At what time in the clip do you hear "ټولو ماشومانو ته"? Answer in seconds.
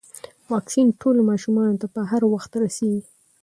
1.01-1.87